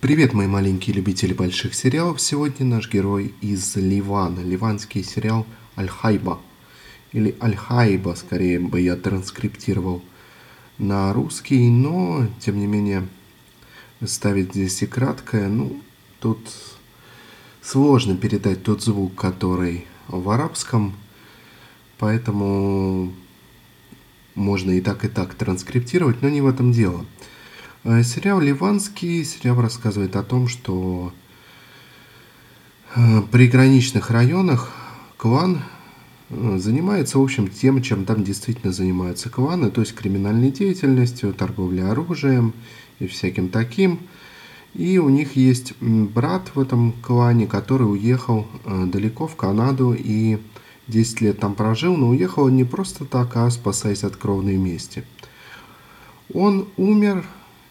[0.00, 2.22] Привет, мои маленькие любители больших сериалов.
[2.22, 4.40] Сегодня наш герой из Ливана.
[4.40, 6.40] Ливанский сериал Аль-Хайба.
[7.12, 10.02] Или Аль-Хайба, скорее бы я транскриптировал
[10.78, 13.06] на русский, но, тем не менее,
[14.02, 15.48] ставить здесь и краткое.
[15.48, 15.82] Ну,
[16.18, 16.48] тут
[17.60, 20.94] сложно передать тот звук, который в арабском,
[21.98, 23.12] поэтому
[24.34, 27.04] можно и так, и так транскриптировать, но не в этом дело.
[27.82, 29.24] Э, сериал «Ливанский».
[29.24, 31.14] Сериал рассказывает о том, что
[32.94, 34.70] э, при граничных районах
[35.16, 35.62] клан
[36.28, 41.88] э, занимается, в общем, тем, чем там действительно занимаются кланы, то есть криминальной деятельностью, торговлей
[41.90, 42.52] оружием
[42.98, 44.00] и всяким таким.
[44.74, 50.38] И у них есть брат в этом клане, который уехал далеко в Канаду и
[50.86, 55.02] 10 лет там прожил, но уехал не просто так, а спасаясь от кровной мести.
[56.32, 57.24] Он умер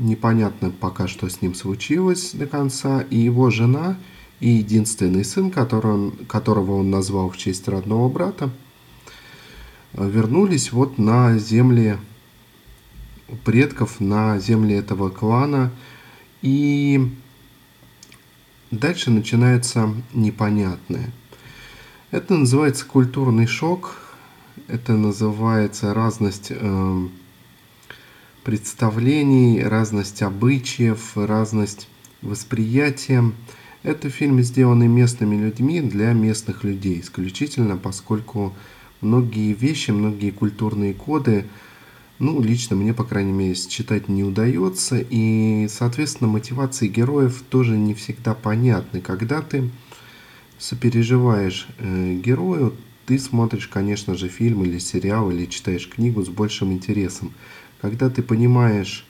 [0.00, 3.96] непонятно пока, что с ним случилось до конца, и его жена
[4.40, 8.50] и единственный сын, который он, которого он назвал в честь родного брата,
[9.92, 11.98] вернулись вот на земли
[13.44, 15.70] предков, на земли этого клана,
[16.42, 17.14] и
[18.70, 21.12] дальше начинается непонятное.
[22.10, 23.96] Это называется культурный шок,
[24.68, 27.08] это называется разность э,
[28.44, 31.88] представлений, разность обычаев, разность
[32.22, 33.32] восприятия.
[33.82, 38.54] Это фильм, сделанный местными людьми для местных людей исключительно, поскольку
[39.00, 41.46] многие вещи, многие культурные коды,
[42.18, 47.94] ну, лично мне, по крайней мере, читать не удается, и, соответственно, мотивации героев тоже не
[47.94, 49.00] всегда понятны.
[49.00, 49.70] Когда ты
[50.58, 52.74] сопереживаешь э, герою,
[53.06, 57.32] ты смотришь, конечно же, фильм или сериал, или читаешь книгу с большим интересом.
[57.80, 59.06] Когда ты понимаешь,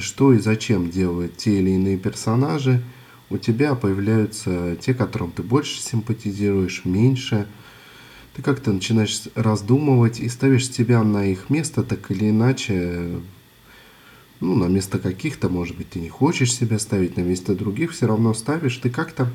[0.00, 2.82] что и зачем делают те или иные персонажи,
[3.30, 7.46] у тебя появляются те, которым ты больше симпатизируешь, меньше.
[8.34, 13.20] Ты как-то начинаешь раздумывать и ставишь себя на их место так или иначе.
[14.40, 18.06] Ну, на место каких-то, может быть, ты не хочешь себя ставить, на место других все
[18.06, 18.76] равно ставишь.
[18.76, 19.28] Ты как-то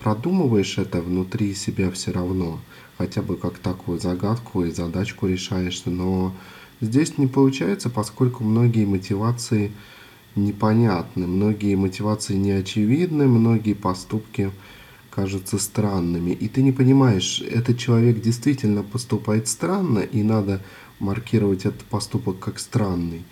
[0.00, 2.60] продумываешь это внутри себя все равно.
[2.96, 5.82] Хотя бы как такую загадку и задачку решаешь.
[5.84, 6.34] Но
[6.80, 9.72] Здесь не получается, поскольку многие мотивации
[10.34, 14.50] непонятны, многие мотивации не очевидны, многие поступки
[15.10, 16.32] кажутся странными.
[16.32, 20.60] И ты не понимаешь, этот человек действительно поступает странно, и надо
[20.98, 23.24] маркировать этот поступок как странный.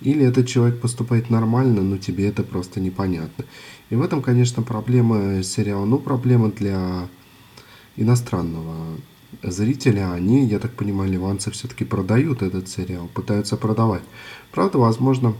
[0.00, 3.44] Или этот человек поступает нормально, но тебе это просто непонятно.
[3.90, 5.84] И в этом, конечно, проблема сериала.
[5.84, 7.08] Ну, проблема для
[7.96, 8.96] иностранного
[9.42, 14.02] зрителя, они, я так понимаю, ливанцы все-таки продают этот сериал, пытаются продавать.
[14.50, 15.34] Правда, возможно,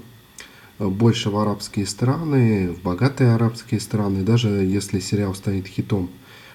[0.79, 6.11] больше в арабские страны, в богатые арабские страны, даже если сериал станет хитом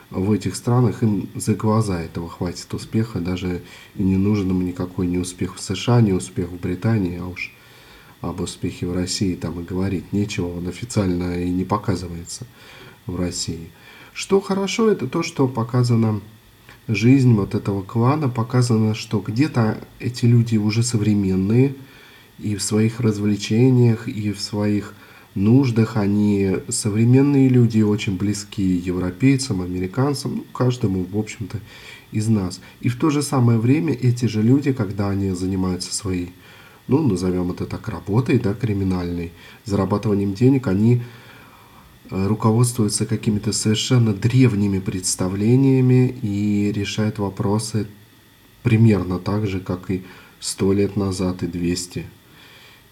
[0.10, 3.62] в этих странах, им за глаза этого хватит успеха, даже
[3.96, 7.54] и не нужен им никакой не успех в США, не успех в Британии, а уж
[8.22, 12.48] об успехе в России там и говорить нечего, он официально и не показывается
[13.06, 13.70] в России.
[14.14, 16.22] Что хорошо, это то, что показано
[16.88, 21.76] жизнь вот этого клана показано, что где-то эти люди уже современные,
[22.40, 24.94] и в своих развлечениях, и в своих
[25.36, 31.60] нуждах они современные люди, очень близкие европейцам, американцам, ну, каждому, в общем-то,
[32.12, 32.62] из нас.
[32.80, 36.32] И в то же самое время эти же люди, когда они занимаются своей,
[36.88, 39.32] ну, назовем это так, работой, да, криминальной,
[39.66, 41.02] зарабатыванием денег, они
[42.10, 47.88] руководствуется какими-то совершенно древними представлениями и решает вопросы
[48.64, 50.04] примерно так же, как и
[50.40, 52.06] сто лет назад, и 200,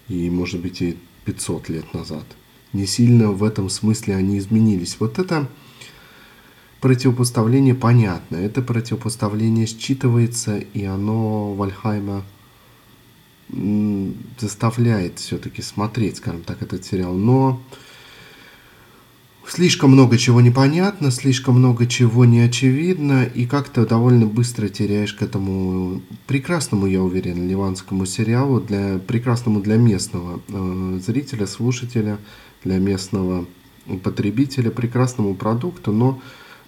[0.08, 2.24] и, может быть, и 500 лет назад.
[2.72, 4.96] Не сильно в этом смысле они изменились.
[4.98, 5.48] Вот это
[6.80, 8.36] противопоставление понятно.
[8.36, 12.24] Это противопоставление считывается, и оно Вальхайма
[14.38, 17.14] заставляет все-таки смотреть, скажем так, этот сериал.
[17.14, 17.62] Но
[19.48, 25.22] слишком много чего непонятно, слишком много чего не очевидно, и как-то довольно быстро теряешь к
[25.22, 32.18] этому прекрасному, я уверен, ливанскому сериалу, для, прекрасному для местного э, зрителя, слушателя,
[32.64, 33.46] для местного
[34.02, 36.20] потребителя, прекрасному продукту, но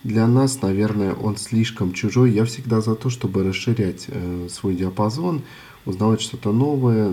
[0.04, 2.30] для нас, наверное, он слишком чужой.
[2.30, 5.42] Я всегда за то, чтобы расширять э, свой диапазон,
[5.84, 7.10] узнавать что-то новое,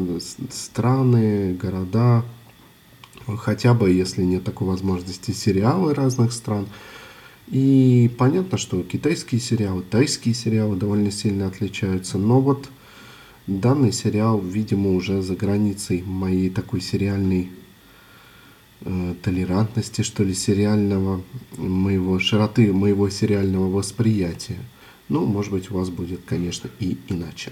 [0.52, 2.24] страны, города,
[3.38, 6.68] хотя бы, если нет такой возможности, сериалы разных стран.
[7.48, 12.70] И понятно, что китайские сериалы, тайские сериалы довольно сильно отличаются, но вот
[13.46, 17.52] данный сериал, видимо, уже за границей моей такой сериальной
[18.82, 21.22] э, толерантности, что ли, сериального
[21.58, 24.60] моего, широты моего сериального восприятия.
[25.08, 27.52] Ну, может быть, у вас будет, конечно, и иначе.